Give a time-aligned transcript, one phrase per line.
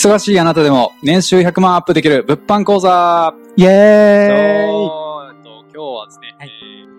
[0.00, 3.34] 忙しいあなたでも年収100万アップできる物販講座。
[3.56, 5.09] イェーイ
[5.80, 6.50] 今日はですね、はい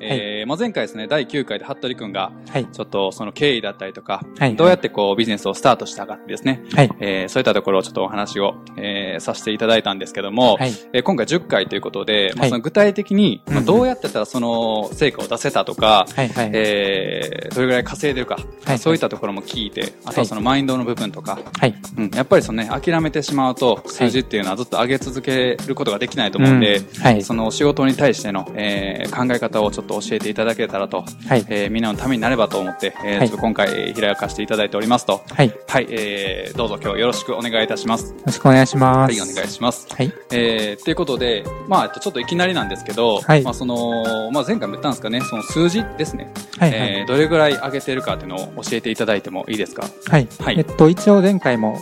[0.01, 2.65] えーまあ、前回ですね、第9回で服部くんが、はい。
[2.65, 4.55] ちょっとその経緯だったりとか、はい。
[4.55, 6.91] どうやってこうビジネスをスタートしたかですね、はい。
[6.99, 10.71] えーそういったところをちょっとお話を、えーさせていただいたんですけども、はい。
[10.93, 16.29] えー今回10回ということで、まあ、はいその具体的に、まあ、うんどうやってたらその成果を出せたとか、はい。
[16.29, 16.49] はい。
[16.53, 21.75] えーどれぐらい稼いでるか、はいそういったところも聞いて、あとはそのマインドの部分とか、はい。
[21.97, 27.21] うん、やっぱりそのね、諦めてしまうと、数字っていうのはずっと上げ続けることができないと思うんで、うんはい。
[27.21, 28.70] その仕事に対しての、えー
[29.13, 31.45] 考え方をちょっと教えていただけたらと、はい。
[31.49, 35.49] えーみんなのためになればと思って、えーはい今回、えー開かせていただいておりますと、はい。
[35.49, 38.13] よはい、えーどうぞ今日よろしくお願いいたします。
[38.25, 39.19] ろしくお願いします。
[39.19, 39.87] はい、お願いします。
[39.89, 40.11] はい。
[40.31, 46.31] えー、ということで、まあ、えっとちょっといきなりなんですけど、はいまあ、その、まあ、前回も言ったんですかね、その数字ですね。
[46.57, 46.71] はい。
[46.71, 47.05] はえーい。
[47.07, 49.83] どれぐらい上げてるかっていうのを教えていただいてもいいですか？
[50.07, 50.27] はい。
[50.39, 51.79] はいえっと、一応前回も、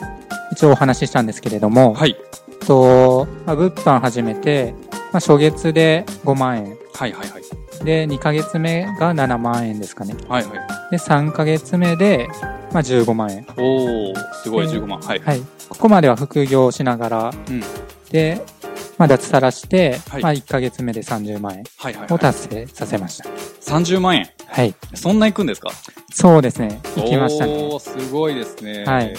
[0.52, 2.16] 一応お話ししたんですけれども、はい。
[2.68, 4.74] と、まあ、物販始めて、
[5.12, 6.78] まあ、初月で5万円。
[6.94, 7.84] はいはいはい。
[7.84, 10.16] で、2ヶ月目が7万円ですかね。
[10.28, 10.60] はいはい。
[10.92, 12.28] で、3ヶ月目で、
[12.72, 13.48] まあ、15万円。
[13.58, 15.00] おー、すごいで15万。
[15.00, 15.20] はい。
[15.20, 15.42] はい。
[15.70, 17.64] ここまでは副業をしながら、うん。
[18.12, 18.42] で、
[18.98, 22.14] まあ、脱サラして、はいまあ、1ヶ月目で30万円はいはい、はい。
[22.14, 23.30] を達成させました。
[23.62, 24.30] 30万円？
[24.46, 24.76] はい。
[24.94, 25.72] そんな行くんですか？
[26.12, 26.82] そうですね。
[26.98, 27.54] 行きましたね。
[27.54, 28.84] おー、すごいですね。
[28.84, 29.14] はい。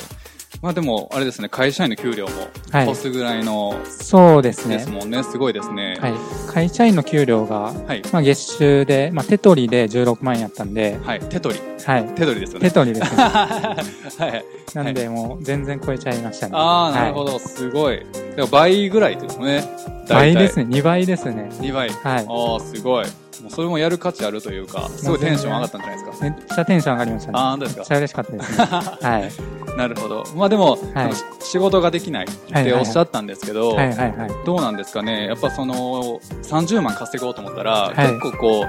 [0.63, 2.33] まあでも、あれですね、会社員の給料も、
[2.71, 3.01] はい越。
[3.01, 4.91] すぐらいの、そうですねです。
[4.91, 5.23] もんね。
[5.23, 5.97] すごいですね。
[5.99, 6.13] はい。
[6.53, 8.03] 会社員の給料が、はい。
[8.13, 11.21] まあ、月収で、まあ、手取りで16万円やったんで、はい。
[11.21, 11.61] 手取り。
[11.83, 12.07] はい。
[12.15, 12.69] 手取りですよね。
[12.69, 13.23] 手取りですね。
[13.25, 14.45] はい。
[14.75, 16.53] なんで、もう全然超えちゃいましたね。
[16.55, 17.33] ああ、なるほど。
[17.33, 17.39] ど。
[17.39, 18.05] すごい。
[18.37, 19.65] でも倍ぐらいですね。
[20.11, 20.67] 倍ですね。
[20.67, 20.77] ね。
[20.79, 21.49] 2倍ですね。
[21.53, 21.89] 2倍。
[21.89, 22.27] はい。
[22.29, 23.07] ああ、すごい。
[23.43, 26.25] もうそれもやる価値あるというか、すごいテンション上がったんじゃないですか。
[26.25, 27.39] めっちゃテンション上がりましたね。
[27.39, 27.81] ああ、本当ですか？
[27.81, 28.65] めっちゃ嬉しかったですね。
[28.67, 29.31] はい。
[29.79, 30.25] なるほど。
[30.37, 31.11] まあでも、はい
[31.43, 34.31] 仕事ができないっておっしゃったんですけど、はいはいはい。
[34.47, 35.27] どうなんですかね？
[35.27, 38.67] やっぱその、30万稼ごうと思ったら、はい結構こ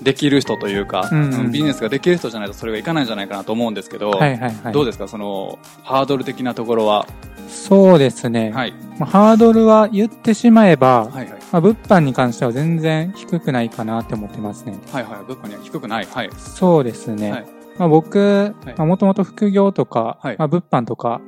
[0.00, 4.72] う、できる人というか、うんうんビジネスができる人じゃないとそれがいかないんじゃないかなと思うんですけど、はいはいはい。
[4.72, 5.06] どうですか？
[5.06, 7.06] その、ハードル的なところは？
[7.48, 8.52] そうですね。
[8.52, 8.72] はい。
[8.98, 11.28] まあ、ハードルは言ってしまえば、はいはい。
[11.52, 14.78] まあ、物販に関しては全然低くないかなって思ってますね。
[14.92, 15.24] はいはい。
[15.24, 16.06] 物販には低くない。
[16.06, 16.30] はい。
[16.36, 17.32] そうですね。
[17.32, 17.46] はい
[17.78, 21.20] まあ、僕、もともと副業とか、はいまあ、物販とか、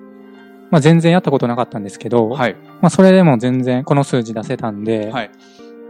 [0.70, 2.56] まあ、全然やったことなかったんですけど、はい。
[2.80, 5.30] まあ、それでも全然この数字出せたんで、はい。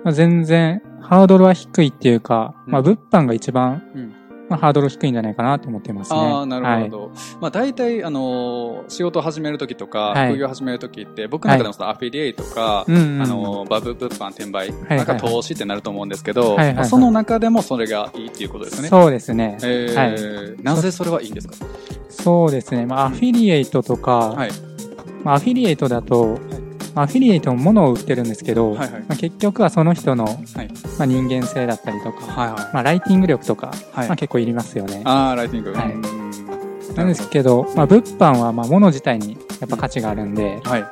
[0.05, 4.15] まあ、全然ハードルは低いっていうか、うんまあ、物販が一番、うん
[4.51, 6.19] まあ、ハードル低いんじゃないかなと思ってますね。
[6.19, 7.13] ああ、なるほはいど。
[7.41, 18.89] まあ大体、あのー仕事を始めるときとか、はい副業を始めるときって、僕の中でもそのアフィリエイトか、うんうんあのーバブ物販転売、はいなんか投資ってなると思うんですけど、はいはいはいまあその中でもそれがいいっていうことですね。
[18.89, 19.57] そうですね。
[19.63, 21.55] えーなぜそれはいいんですか？
[22.11, 22.87] そうですね。
[22.87, 24.51] まあ、アフィリエイトとか、はい。
[25.23, 26.39] まあ、アフィリエイトだと、
[26.95, 30.37] まあ、アフィリエイトも物を売ってるんですけど、はいはいまあ、結局はその人の、はい。
[30.99, 32.75] まあ、人間性だったりとか、はいはい。
[32.75, 35.03] まあ、ライティング力とか、はいまあ、結構いりますよね。
[35.05, 35.73] ああ、ライティング。
[35.73, 36.21] はいうん
[36.97, 40.85] なんですけど、まあ、物販はまあ物自体にやっぱ価値があるんで、はい。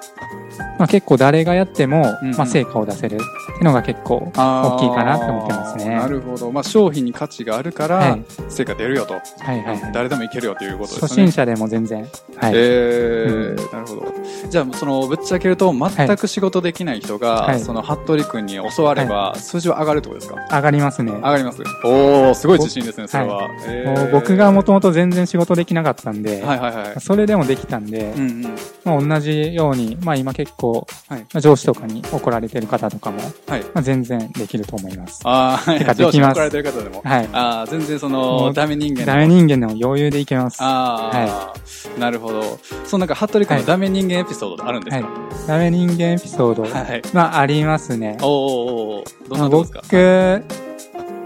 [0.79, 3.27] まあ、結構誰がやってもうんうんまあ成果を出せるってい
[3.61, 5.95] うのが結構大きいかなって思ってますね。
[5.97, 6.51] なるほど。
[6.53, 9.15] まあ商品に価値があるから、はい成果出るよと。
[9.15, 9.93] はいはいはい。
[9.93, 11.09] 誰でもいけるよということですね。
[11.09, 12.03] 初心者でも全然。
[12.37, 12.53] はい。
[12.55, 14.07] えーなるほど。
[14.49, 20.57] じゃあ、その、ぶっちゃけると、全く仕事できない人が、はいその、服部君に教われば、数字は上がるってことですか？
[20.57, 21.13] 上がりますね。
[21.13, 21.63] 上がります？
[21.85, 23.49] おー、すごい自信ですね、それは。
[23.67, 27.01] えーもう僕がもともと全然仕事できなかったんで、はいはいはい。
[27.01, 28.57] それでもできたんで、うんうん。
[28.85, 33.19] まあ、同じように、まあ今結構、はいまあ上司とかに怒られてる方とかも、
[33.49, 33.61] はい。
[33.75, 35.21] まあ、全然できると思います。
[35.25, 37.03] あー、てか上司できますに怒られてる方でも。
[37.05, 37.29] はい。
[37.33, 40.63] あー、全然そもの、うダメ人間でもダメ人間でも余裕でいけます。
[40.63, 41.53] はあ
[41.97, 42.59] あ、なるほど。
[42.87, 45.09] そのなんか、服部君のダメ人間エピソードあるんですいか。
[45.49, 47.03] ダメ人間エピソード、はい。
[47.13, 48.17] まあありますね。
[48.21, 49.81] おーおーどんまあなですか？
[49.83, 50.45] 僕、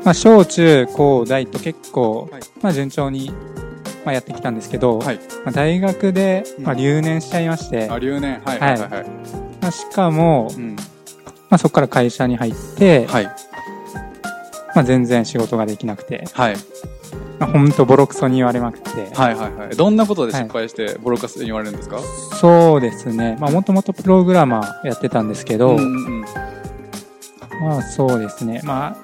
[0.07, 3.31] まあ小中高大と結構、はいまあ順調に、
[4.05, 5.17] まあやってきたんですけど、はい。
[5.45, 8.41] まあ大学で、うんまあ留年しちゃいまして、あ、留年。
[8.45, 9.07] はいはいはいはい。
[9.61, 10.77] まあしかも、うん。
[10.77, 13.25] まあそこから会社に入って、はい。
[14.75, 16.57] まあ全然仕事ができなくて、はい。
[17.39, 19.77] まあほんとボロクソに言われまくって、はいはいはい。
[19.77, 21.99] どんなことで失敗してボロカスに言われるんですか、
[22.41, 23.37] そうですね。
[23.39, 26.25] まあもともとプログラマーやってたんですけど、うんうんうん。
[27.61, 28.61] まあそうですね。
[28.65, 28.97] ま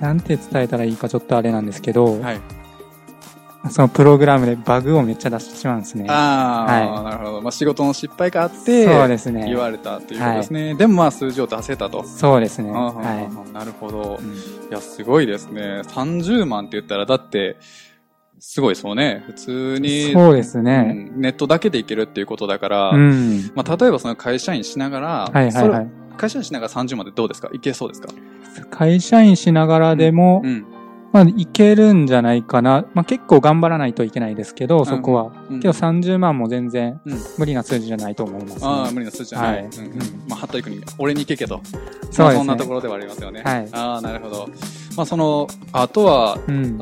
[0.00, 2.40] あ、なんて伝えたらいいかちょっとあれなんですけど、はい。
[3.70, 6.06] そのプログラムでバグをめっちゃ出してしまうんですね。
[6.08, 7.40] ああ、はなるほど。
[7.42, 9.44] まあ仕事の失敗があって、そうですね。
[9.46, 10.74] 言われたということですね。
[10.74, 12.04] でもまあ数字を出せたと。
[12.04, 12.70] そうですね。
[12.70, 14.24] あはーなるほどい。。
[14.24, 14.36] うんい
[14.70, 15.82] や、すごいですね。
[15.86, 17.56] 30万って言ったら、だって、
[18.40, 19.22] すごいですよね。
[19.26, 20.12] 普通に。
[20.12, 21.10] そうですね。
[21.14, 23.50] うんネットだけでいけるっていうことだから、うん。
[23.54, 25.88] まあ、例えばその会社員しながら、はいはいはい。
[26.16, 27.48] 会社員しながら30までどうですか？
[27.52, 28.08] いけそうですか？
[28.70, 30.66] 会社員しながらでも、うん。
[31.14, 32.86] まあ、いけるんじゃないかな。
[32.92, 35.30] まあ、結構頑張らないといけないですけど、そこは。
[35.48, 38.60] うんけど30万も全然うん無理な数字じゃないと思います、ね。
[38.64, 39.54] ああ、無理な数字じゃない。
[39.54, 41.60] はいうんうんまあ、服部君に、俺に行けけと。
[42.10, 43.42] そうねそんなところではありますよね。
[43.44, 44.48] はいああ、なるほど。
[44.96, 46.80] まあ、その、あとは、うん。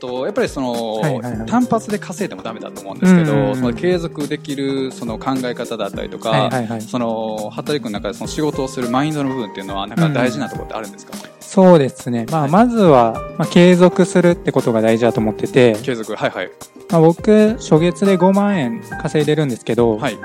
[0.00, 6.50] と、やっぱりその、単発で稼いでもダメだと思うんですけど、その継続できるその考え方だったりとか。
[6.80, 12.26] その、服部君の中でその仕事をするマインドの部分っていうのは、なんか大事なところってあるんですか、そうですね。
[12.30, 16.50] まあ、まずは、まあ、継続するってことが大事だと思ってて、継続、はいはい。
[16.90, 20.18] まあ、僕、初月で5万円稼いでるんですけど、はい。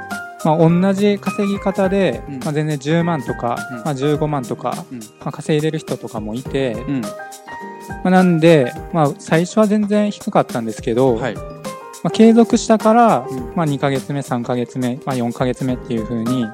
[0.45, 7.01] まあ、同じ稼ぎ方で、うんまあ、全然10万とか、うんまあ、15万とか、うんまあ、稼いでる人とかもいて、うん。
[7.89, 11.35] まあ、なんで、まあ、最初は全然低かったんですけど、はい。
[11.35, 16.49] まあ、継続したから、うんまあ、2ヶ月目、3ヶ月目、まあ、4ヶ月目っていう風に、うん。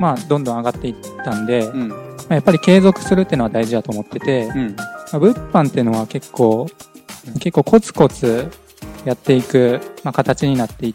[0.00, 1.88] まあ、どんどん上がっていったんで、うん。
[1.88, 1.96] ま
[2.30, 4.76] あ、やっぱり継続するっていうのは大事だと思ってて、うん。
[4.76, 4.84] ま
[5.14, 6.66] あ、物販っていうのは結構、
[7.34, 8.48] 結構コツコツ
[9.04, 10.94] やっていく、まあ、形になってい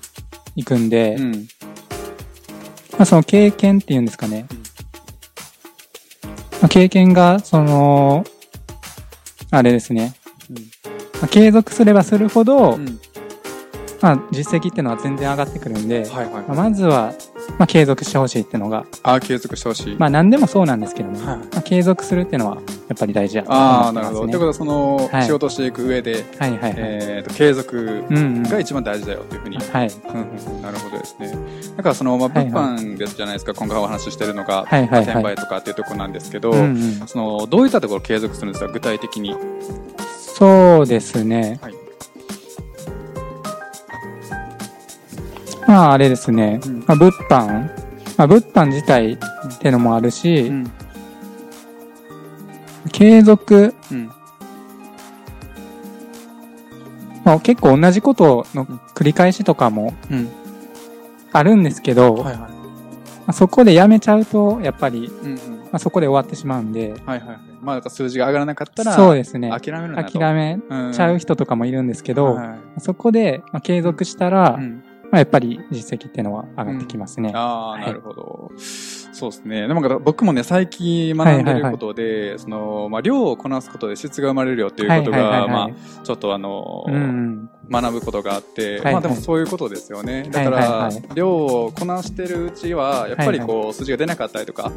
[0.56, 1.32] いくんで、うん。
[2.94, 4.48] まあ、その経験っていうんですかね。
[4.52, 4.66] うん
[6.66, 8.26] まあ、経験が、その、
[9.58, 10.14] あれですね。
[11.22, 13.00] まあ、継続すればするほど、うん。
[14.02, 16.44] まあ、実績っていうのは全然上がってくるんで、はいはい。
[16.48, 17.14] まあ、まずは、
[17.58, 19.96] まあ、継続してほしいっていうのが、ああ、継続してほしい。
[19.98, 21.26] まあ、何でもそうなんですけどね。
[21.26, 22.62] はいまあ、継続するっていうのは、や
[22.96, 24.20] っぱり大事だとああ、なるほど。
[24.22, 26.74] 思ってことは、その、はい仕事をしていく上で、はいはいはい。
[26.78, 28.04] えっと、継続。
[28.10, 29.58] が一番大事だよというふうに。
[29.58, 29.88] はい。
[29.88, 31.34] うんうんなるほどですね。
[31.78, 35.24] だからその、まあ、はい物はい販ですじゃないですか、今回お話ししてるのが、はいはい転はい。
[35.34, 37.08] 売とかっていうところなんですけど、うんうん。
[37.08, 39.36] その、どういったところを継続するんですか、具体的に。
[40.18, 41.60] そうですね。
[41.62, 41.85] はい
[45.68, 46.60] まあ、あれですね。
[46.66, 47.70] うんまあ、物販。
[48.18, 49.18] まあ、物販自体っ
[49.60, 50.72] てのもあるし、ん。
[52.92, 54.12] 継続、うん。
[57.24, 60.30] まあ、結構同じことの繰り返しとかもうん。
[61.34, 62.38] あるんですけど、はいはい。
[62.38, 62.50] ま
[63.28, 65.38] あ、そこでやめちゃうと、やっぱり、うんうん。
[65.38, 67.38] まあ、そこで終わってしまうんで、はいはいはい。
[67.62, 69.50] まあ、なんか数字が上がらなかったら、そうですね。
[69.50, 70.20] 諦めるんだと。
[70.20, 70.60] 諦め
[70.94, 77.32] ちゃう人とかもいるんですけど、はいそこで、まあ、継続したら、うんまあ、やっぱり実績っていうのは上がってきますね。
[77.34, 78.52] ああ、はいなるほど。
[78.58, 79.68] そうですね。
[79.68, 87.50] でも僕もね、最近学んでることで、その、まあ、量をこなすことで質が生まれるよっていうことが、はいはいはいはいまあ、ちょっとあの、うんうん。
[87.70, 90.28] 学ぶことがあって、はいまあでもそういうことですよね。
[90.32, 94.72] だかはいらはいはい、量をこなしてるうちは、やっぱりこう、数字が出なかったりとか、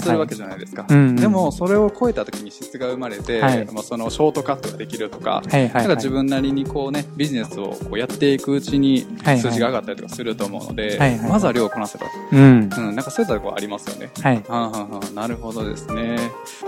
[0.00, 0.86] するわけじゃないですか。
[0.88, 5.72] でも、それを超えた時に質が生まれて、はいまあそのショートカットができるとか、はいはい、はい。
[5.74, 12.04] なんか自分なりにこうね、ビジネスをこうやっていくうちにはいはい数字が上がったりとかすると思うので、はいはいまずは量をこなせと。
[12.32, 12.38] うん。
[12.38, 14.10] うん、なんかそういったところありますよね。
[14.20, 14.42] はい。
[14.48, 16.16] はんはんはんなるほどですね。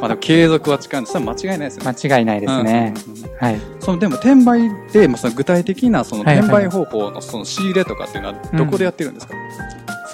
[0.01, 1.91] まあでも継続は力んで、それは間違いないですよね。
[1.91, 2.95] 間違いないですね。
[3.41, 3.61] はい。
[3.81, 9.35] そのでも転売で、まあ、その具体的なそのはいはい転売方法のその仕入れとかっていうのはどこでやってるんですか、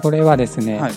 [0.03, 0.93] それはですね、はい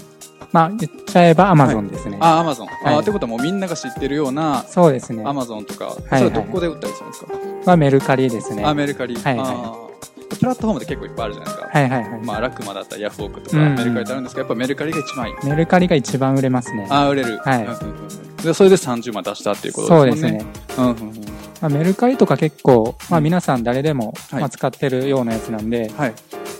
[0.51, 2.17] まあ、言っちゃえば Amazon ですね。
[2.21, 2.67] あ、アマゾン。
[2.67, 5.23] はいあ、ってことはもうみんなが知ってるようなそうですね。
[5.25, 8.63] アマゾンとか、はいそれはどこで売ったりするんですか、はメルカリですね。
[8.65, 9.15] あ、メルカリ。
[9.15, 9.85] はいはい
[10.27, 11.69] プラットフォームで結構いっぱいあるじゃないですか。
[11.71, 12.21] はいはいはい。
[12.21, 15.35] まあ、ラクマだったらヤフオクとかうんうんメルカリってあるんですけど、やっぱメルカリが一番いい。
[15.45, 16.87] メルカリが一番売れますね。
[16.89, 17.37] あー、売れる。
[17.37, 20.31] はいうんうんうんで、それで30万出したっていうことそうでもんね。
[20.31, 20.53] ですすね。
[20.77, 21.25] うんうんうん。
[21.61, 26.13] まあ、メルカリとか結構、まあ皆さん誰でも、はいまあ、使ってるようなやつなんで、はい。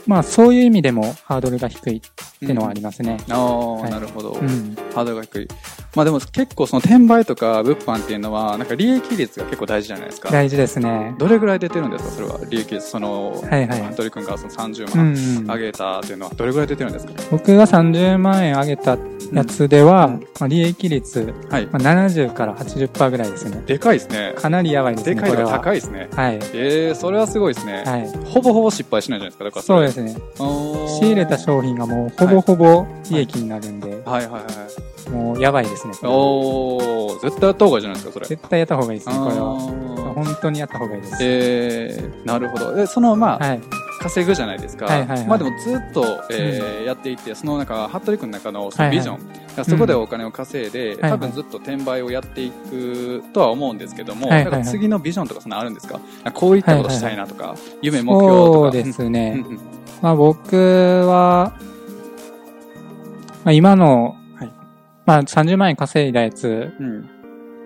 [0.06, 2.00] まあそういう意味でもハードルが低いっ
[2.38, 3.18] ていうのはありますね。
[3.28, 4.32] ああ、はいなるほど。
[4.32, 4.76] うん。
[4.94, 5.48] ハードルが低い。
[5.96, 10.30] まあでも結構その転売とか物販っていうのは、なんか利益率が結構大事じゃないですか。
[10.30, 11.14] 大事ですね。
[11.18, 12.38] どれぐらい出てるんですかそれは？
[12.48, 12.88] 利益率。
[12.88, 17.12] その、はいはい服部君がその30う万んうん上げたっていうのは、どれぐらい出てるんですか？
[17.30, 18.96] 僕が30万円上げた
[19.32, 21.66] やつでは、うんまあ、利益率、はい。
[21.66, 23.62] まあ、70から80%ぐらいですね。
[23.66, 24.34] でかいですね。
[24.36, 25.50] かなりやばいですね、でかいのが。
[25.58, 26.08] 高いですね。
[26.12, 26.34] はい。
[26.36, 27.84] ええー、それはすごいですね。
[27.86, 28.08] はい。
[28.24, 29.44] ほぼほぼ失敗しないじゃないですか。
[29.44, 30.20] だかられそうですね。
[31.00, 35.10] 仕入れた商品がもうほぼほぼ利益になるんで、はいはいはい。
[35.10, 35.94] もうやばいですね。
[36.02, 38.26] おー、絶対やった方がいいじゃないですか、それ。
[38.26, 39.86] 絶対やった方がいいですね、これは。
[40.14, 41.16] 本当にやった方がいいです。
[41.20, 42.74] えー、なるほど。
[42.74, 43.60] で、その、まあ、はい。
[44.08, 44.86] 稼ぐじゃないですか。
[44.86, 56.00] はいはいはいまあでもずっと、えーやっていって、そのなんか、服部君の中のそのビジョン、はいだからそこでお金を稼いで、はい多分ずっと転売をやっていくとは思うんですけども、はいはいはい次のビジョンとかそんなあるんですか？
[56.34, 58.58] こういったことしたいなとか、夢、目標とか。
[58.58, 59.42] そうですうんね。
[59.46, 59.58] うん
[60.02, 60.56] まあ僕
[61.06, 61.52] は、
[63.44, 64.50] まあ今の、はい
[65.06, 67.00] まあ30万円稼いだやつうん。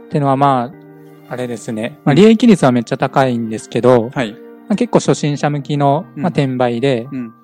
[0.07, 0.71] ってのはま
[1.29, 1.99] あ、あれですね。
[2.05, 4.37] まあ利益率はめっちゃ高いんですけど、はい。
[4.71, 7.35] まあ、結構初心者向きの、まあ、転売で、うん。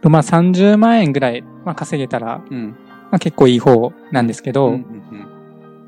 [0.00, 2.76] とまあ30万円ぐらい、まあ、稼げたら、うん。
[3.10, 5.28] まあ、結構いい方なんですけど、うんうんうん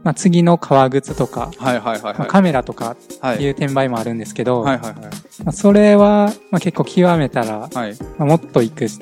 [0.03, 2.15] まあ、次の革靴とか、はいはいはい。
[2.15, 3.35] カメラとかはい。
[3.37, 4.95] っていう転売もあるんですけど、はいはいはい。
[4.97, 5.11] ま
[5.47, 7.95] あ、それは、まあ、結構極めたら、はい。
[8.19, 8.99] まあ、もっと行くし、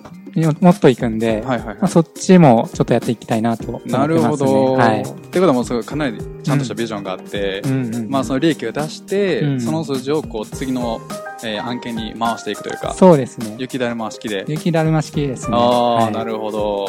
[0.47, 3.99] もっと行くんで、はいはいまあ、そっちもちょっとやっていきたいなと思ってますね。
[3.99, 4.73] なるほど。
[4.75, 5.03] はい。
[5.03, 8.11] ってことはもうすごいかなりちゃんとしたビジョンがあって、うんうん。
[8.11, 11.01] まあその利益を出して、うんその数字をこう次の、
[11.45, 13.57] えー案件に回していくというか、そうですね。
[13.59, 14.45] 雪だるま式で。
[14.49, 15.57] 雪だるま式ですね。
[15.57, 16.87] ああ、はいなるほど。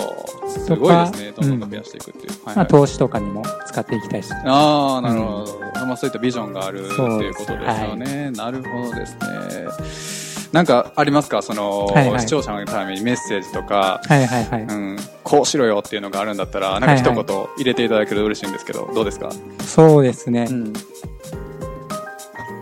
[0.47, 1.33] すごいですね。
[1.35, 2.29] どんどん増やしていくっていう。
[2.29, 4.31] はいまあ、はい投資とかにも使っていきたいし。
[4.45, 5.85] ああ、なるほど。
[5.85, 8.31] まあそういったビジョンがあるっていうことですよね。
[8.31, 10.28] なるほどですね。
[10.51, 11.41] なんかありますか？
[11.41, 14.61] その、はいはい視聴者のためにメッセージとか、はいはいはい。
[14.63, 19.31] うん、こうしろよっていうのがあるんだったら、なんか一言入れていただけると嬉しいんですけど、どうですか？
[19.59, 20.45] そうですね。
[20.45, 20.73] ん。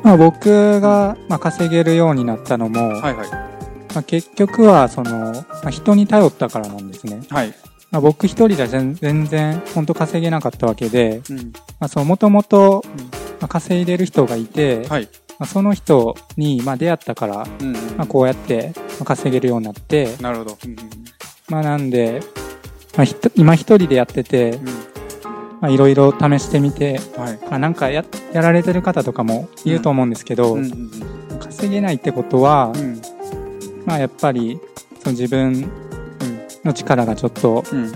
[0.04, 3.30] まあ、僕が、まあ、稼げるようになったのも、はいはい。
[3.30, 3.48] ま
[3.96, 7.22] あ、結局は、その、まあ、人に頼ったからなんですね。
[7.30, 7.54] はい。
[7.92, 11.38] まあ、僕一人じゃ全全然、本当稼げなかったわけで、うん。
[11.38, 12.86] まあ、そう、もともと、
[13.42, 15.10] まあ、稼いでる人がいて、はい。
[15.40, 20.58] まあ、その人に、まあ、出会ったから、うん、まあ、こうやって、まあ、稼げるようになって、なるほど。
[20.64, 20.78] うんうん
[21.50, 22.20] まあ、なんで、
[22.98, 24.66] まあ、ひと今一人でやってて、うん
[25.62, 27.40] まあ、いろいろ試してみて、はい。
[27.50, 28.04] まあ、なんかや、
[28.34, 30.92] やられてる方とかもいると思うんですけど、うんうん
[31.40, 33.02] 稼げないってことは、うん。
[33.86, 34.60] まあ、やっぱり、
[35.00, 35.70] その自分
[36.66, 37.84] の力がちょっと、うん。
[37.84, 37.92] うん。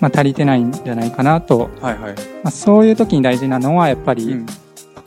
[0.00, 2.14] まあ、足りてないんじゃないかなと、はいはい。
[2.42, 4.46] まあ、そういう時に大事なのは、やっぱり、うん。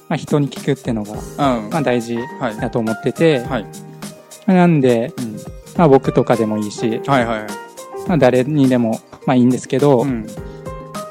[0.07, 1.69] まあ、人に聞くっていうのが、うん。
[1.69, 2.57] まあ、大事はい。
[2.57, 3.63] だと思ってて、はい。
[4.45, 5.35] まあなんで、うん。
[5.77, 7.47] まあ、僕とかでもいいし、はいはいはい。
[8.07, 10.27] まあ、誰にでも、まあ、いいんですけど、うん。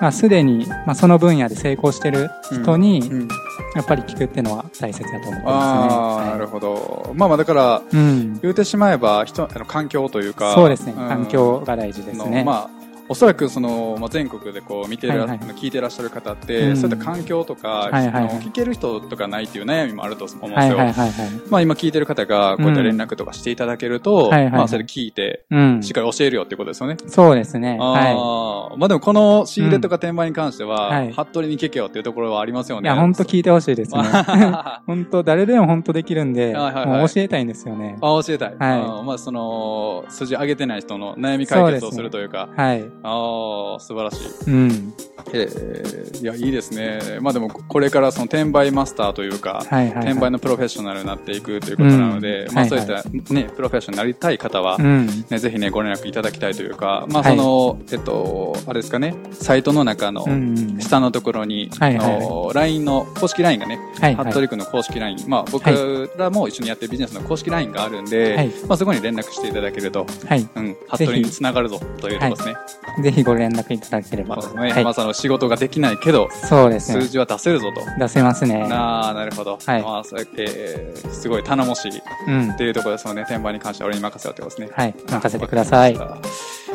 [0.00, 3.28] まあ、すでに、まあ、その分野で成功してる人に、うん。
[3.74, 6.30] やっぱり聞くっていうのは大切だと思ってああ、ますね。
[6.32, 7.12] なるほど。
[7.14, 8.38] まあまあだから、うん。
[8.40, 10.54] 言うてしまえば、人、あの、環境というか。
[10.54, 10.92] そうですね。
[10.92, 12.44] ん環境が大事ですのね。
[12.44, 20.54] まあ、おそらくその、まあ、全国でこう見てら、はいはい聞いてらっしゃる方って、うんそういった環境とか、はいはいはい聞ける人とかないっていう悩みもあると思うんですよ。
[20.54, 21.30] はいはいはいはい。
[21.48, 25.94] まあ今聞いてる方がこういった連絡とかしていただけると、はいはいはいまあそれで聞いて、うんしっ。
[25.94, 26.96] かり教えるよっていうことですよね。
[27.06, 27.78] そうですね。
[27.80, 32.80] あはあ、まあでもこの仕入れとか転売に関しては、はい服部に聞けよっていうところはありますよい。
[32.80, 32.88] いね。
[32.88, 34.00] や、本当聞いてほしいですね。
[34.02, 37.96] あ 本当誰でも本当できるんで、はいはいはいもう教えたいんですよね。
[38.00, 38.56] 教えたい。
[38.58, 42.84] はいうんまあその、筋上げてない人の悩み解決をするというか、はい。
[43.04, 44.50] ああ、素晴らしい。
[44.50, 44.94] うん。
[45.32, 47.18] えーいや、いいですね。
[47.20, 50.06] まあでも、これからその転売マスターというか、はいはい、はい。
[50.06, 55.06] 転売のプロフェッショナルになっていくということなので、まあそういっうんはいはたね、プロフェッショナルになりたい方は、うん。
[55.06, 60.36] ね、ぜひね、ご連絡いただきたいというか、まあはいその、えっと、あれですかね、サイトの中のうんう
[60.76, 60.80] ん。
[60.80, 64.30] 下のところに、はいはいはいあの LINE の公式 LINE がね、はいはい。
[64.30, 70.48] 服部君の公式 LINE、まあ僕らも一緒にやってるビジネスの公式 LINE があるんで、はいまあそこに連絡していただけると、はい。
[70.54, 72.54] うん、服部につながるぞというところですね。
[73.02, 74.36] ぜひご連絡いただければ。
[74.36, 77.00] まあね、はいまあその仕事ができないけど、そうですね。
[77.02, 77.80] 数字は出せるぞと。
[77.98, 78.66] 出せますね。
[78.68, 79.58] なあ、なるほど。
[79.64, 82.56] はいまあ、それ、えー、すごい頼もしいっうん。
[82.56, 84.74] ていうところですので、転売に関しては俺に任せようってことですね。
[84.76, 84.94] はい。
[85.10, 85.98] 任せてください。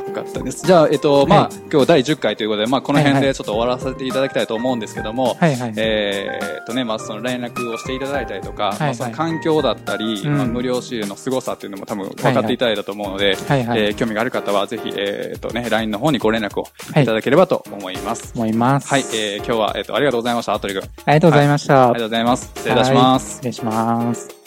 [0.09, 0.65] よかったです。
[0.65, 5.73] じゃあ、えっと、まあ、はい今日第10回ということで、まあ、この辺はいはいでちょっと終わらせていただきたいと思うんですけども、はいはい。
[5.77, 13.79] えーっとね、まあ、その連絡をしていただいたりとか、いまあ、その環境だったり、うんまあ、無料仕入れの凄さっていうのも多分分かっていただいたと思うので、はいはい。
[13.79, 16.63] えー興味がある方はぜひ、えーっとね、LINE の方にご連絡を
[16.93, 18.31] はいいただければと思います。
[18.35, 18.87] 思います。
[18.87, 20.83] はい、えー今日は、えーっと、ありがとうございました、アトリ君。
[20.83, 21.83] ありがとうございました。
[21.83, 22.51] ありがとうございます。
[22.55, 23.31] 失礼いたします。
[23.35, 24.38] 失礼します。